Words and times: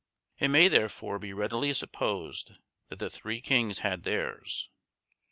It 0.39 0.47
may, 0.47 0.67
therefore, 0.67 1.19
be 1.19 1.31
readily 1.31 1.71
supposed 1.73 2.53
that 2.89 2.97
the 2.97 3.11
Three 3.11 3.39
Kings 3.39 3.81
had 3.85 4.01
theirs. 4.01 4.71